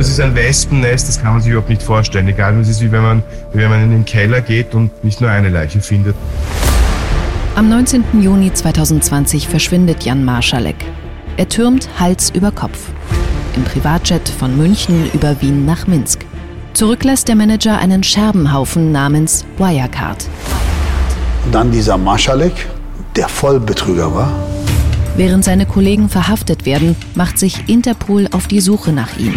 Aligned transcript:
Das 0.00 0.08
ist 0.08 0.18
ein 0.18 0.34
Wespennest, 0.34 1.08
das 1.08 1.20
kann 1.20 1.34
man 1.34 1.42
sich 1.42 1.50
überhaupt 1.50 1.68
nicht 1.68 1.82
vorstellen. 1.82 2.26
Egal, 2.26 2.58
es 2.58 2.70
ist 2.70 2.80
wie 2.80 2.90
wenn 2.90 3.02
man, 3.02 3.22
wie 3.52 3.58
wenn 3.58 3.68
man 3.68 3.82
in 3.82 3.90
den 3.90 4.06
Keller 4.06 4.40
geht 4.40 4.74
und 4.74 5.04
nicht 5.04 5.20
nur 5.20 5.28
eine 5.28 5.50
Leiche 5.50 5.82
findet. 5.82 6.16
Am 7.54 7.68
19. 7.68 8.02
Juni 8.22 8.50
2020 8.50 9.46
verschwindet 9.46 10.02
Jan 10.02 10.24
Marschalek. 10.24 10.76
Er 11.36 11.50
türmt 11.50 11.86
Hals 12.00 12.30
über 12.30 12.50
Kopf. 12.50 12.78
Im 13.54 13.62
Privatjet 13.64 14.26
von 14.26 14.56
München 14.56 15.10
über 15.12 15.38
Wien 15.42 15.66
nach 15.66 15.86
Minsk. 15.86 16.24
Zurücklässt 16.72 17.28
der 17.28 17.36
Manager 17.36 17.76
einen 17.76 18.02
Scherbenhaufen 18.02 18.92
namens 18.92 19.44
Wirecard. 19.58 20.24
Und 21.44 21.54
dann 21.54 21.70
dieser 21.70 21.98
Marschalek, 21.98 22.54
der 23.16 23.28
Vollbetrüger 23.28 24.14
war. 24.14 24.32
Während 25.18 25.44
seine 25.44 25.66
Kollegen 25.66 26.08
verhaftet 26.08 26.64
werden, 26.64 26.96
macht 27.14 27.38
sich 27.38 27.68
Interpol 27.68 28.28
auf 28.30 28.46
die 28.46 28.62
Suche 28.62 28.92
nach 28.92 29.18
ihm. 29.18 29.34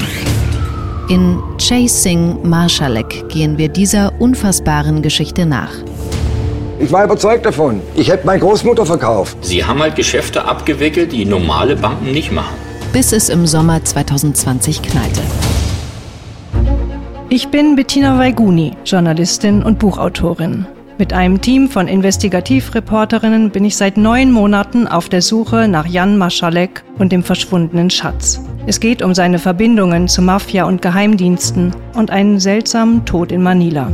In 1.09 1.43
Chasing 1.57 2.47
Marschalek 2.47 3.27
gehen 3.27 3.57
wir 3.57 3.67
dieser 3.67 4.13
unfassbaren 4.21 5.01
Geschichte 5.01 5.45
nach. 5.45 5.73
Ich 6.79 6.93
war 6.93 7.03
überzeugt 7.03 7.45
davon. 7.45 7.81
Ich 7.93 8.09
hätte 8.09 8.25
meine 8.25 8.39
Großmutter 8.39 8.85
verkauft. 8.85 9.37
Sie 9.41 9.65
haben 9.65 9.81
halt 9.81 9.97
Geschäfte 9.97 10.45
abgewickelt, 10.45 11.11
die 11.11 11.25
normale 11.25 11.75
Banken 11.75 12.11
nicht 12.11 12.31
machen. 12.31 12.55
Bis 12.93 13.11
es 13.11 13.27
im 13.27 13.45
Sommer 13.45 13.83
2020 13.83 14.81
knallte. 14.81 15.21
Ich 17.29 17.49
bin 17.49 17.75
Bettina 17.75 18.17
Weiguni, 18.17 18.71
Journalistin 18.85 19.61
und 19.61 19.79
Buchautorin. 19.79 20.65
Mit 21.03 21.11
einem 21.11 21.41
Team 21.41 21.67
von 21.67 21.89
Investigativreporterinnen 21.89 23.49
bin 23.49 23.65
ich 23.65 23.75
seit 23.75 23.97
neun 23.97 24.31
Monaten 24.31 24.87
auf 24.87 25.09
der 25.09 25.21
Suche 25.21 25.67
nach 25.67 25.85
Jan 25.85 26.17
Maschalek 26.17 26.81
und 26.97 27.11
dem 27.11 27.23
verschwundenen 27.23 27.89
Schatz. 27.89 28.39
Es 28.67 28.79
geht 28.79 29.01
um 29.01 29.13
seine 29.13 29.37
Verbindungen 29.37 30.07
zu 30.07 30.21
Mafia 30.21 30.63
und 30.63 30.81
Geheimdiensten 30.81 31.75
und 31.93 32.09
einen 32.09 32.39
seltsamen 32.39 33.03
Tod 33.03 33.33
in 33.33 33.43
Manila. 33.43 33.91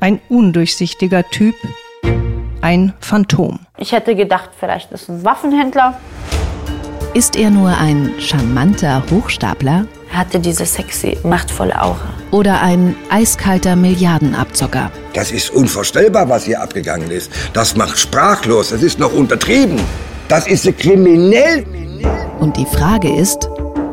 Ein 0.00 0.18
undurchsichtiger 0.28 1.22
Typ, 1.30 1.54
ein 2.60 2.92
Phantom. 2.98 3.60
Ich 3.78 3.92
hätte 3.92 4.16
gedacht, 4.16 4.50
vielleicht 4.58 4.90
ist 4.90 5.08
ein 5.08 5.24
Waffenhändler. 5.24 5.96
Ist 7.14 7.36
er 7.36 7.50
nur 7.50 7.68
ein 7.68 8.14
charmanter 8.18 9.00
Hochstapler? 9.12 9.86
Er 10.10 10.18
hatte 10.18 10.40
diese 10.40 10.66
sexy, 10.66 11.16
machtvolle 11.22 11.80
Aura. 11.80 12.14
Oder 12.32 12.60
ein 12.62 12.96
eiskalter 13.10 13.76
Milliardenabzocker? 13.76 14.90
Das 15.14 15.30
ist 15.30 15.50
unvorstellbar, 15.50 16.28
was 16.28 16.44
hier 16.44 16.62
abgegangen 16.62 17.10
ist. 17.10 17.30
Das 17.52 17.76
macht 17.76 17.98
sprachlos. 17.98 18.70
Das 18.70 18.82
ist 18.82 18.98
noch 18.98 19.12
untertrieben. 19.12 19.78
Das 20.28 20.46
ist 20.46 20.66
kriminell. 20.78 21.66
Und 22.40 22.56
die 22.56 22.64
Frage 22.64 23.14
ist, 23.14 23.48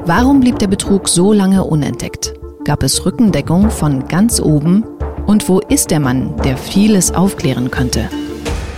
warum 0.05 0.39
blieb 0.39 0.59
der 0.59 0.67
Betrug 0.67 1.09
so 1.09 1.33
lange 1.33 1.65
unentdeckt? 1.65 2.33
Gab 2.63 2.83
es 2.83 3.05
Rückendeckung 3.05 3.69
von 3.69 4.07
ganz 4.07 4.39
oben? 4.39 4.85
Und 5.25 5.47
wo 5.49 5.59
ist 5.59 5.91
der 5.91 5.99
Mann, 5.99 6.35
der 6.43 6.57
vieles 6.57 7.11
aufklären 7.11 7.69
könnte? 7.69 8.09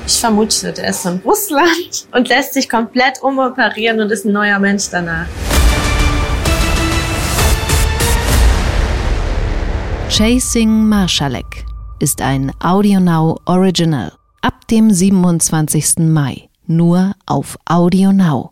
Ich 0.07 0.19
vermute, 0.19 0.73
der 0.73 0.89
ist 0.89 1.05
in 1.05 1.21
Russland 1.23 2.07
und 2.11 2.27
lässt 2.27 2.55
sich 2.55 2.67
komplett 2.67 3.21
umoperieren 3.21 4.01
und 4.01 4.11
ist 4.11 4.25
ein 4.25 4.33
neuer 4.33 4.57
Mensch 4.57 4.89
danach. 4.89 5.27
Chasing 10.09 10.89
Marschalek 10.89 11.70
ist 12.01 12.21
ein 12.21 12.51
AudioNow 12.59 13.37
Original. 13.45 14.13
Ab 14.41 14.67
dem 14.69 14.91
27. 14.91 15.99
Mai. 15.99 16.49
Nur 16.65 17.13
auf 17.25 17.57
AudioNow. 17.65 18.50